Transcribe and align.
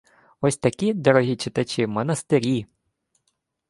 Ось 0.41 0.57
такі, 0.57 0.93
дорогі 0.93 1.35
читачі, 1.35 1.87
монастирі! 1.87 2.65